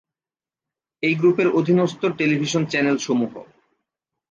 এই 1.03 1.15
গ্রুপের 1.15 1.47
অধীনস্থ 1.59 2.01
টেলিভিশন 2.19 2.63
চ্যানেল 2.65 2.97
সমূহ 2.97 3.33